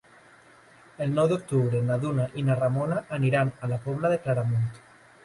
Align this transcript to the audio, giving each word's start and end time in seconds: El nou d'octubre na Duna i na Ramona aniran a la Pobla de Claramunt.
El 1.05 1.11
nou 1.17 1.27
d'octubre 1.33 1.81
na 1.89 1.97
Duna 2.05 2.25
i 2.41 2.45
na 2.47 2.55
Ramona 2.61 2.97
aniran 3.19 3.53
a 3.61 3.71
la 3.73 3.79
Pobla 3.85 4.13
de 4.15 4.19
Claramunt. 4.25 4.65